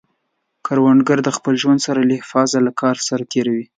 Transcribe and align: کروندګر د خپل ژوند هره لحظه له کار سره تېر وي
کروندګر 0.65 1.19
د 1.23 1.29
خپل 1.37 1.53
ژوند 1.61 1.79
هره 1.87 2.03
لحظه 2.11 2.59
له 2.65 2.71
کار 2.81 2.95
سره 3.07 3.23
تېر 3.31 3.47
وي 3.55 3.65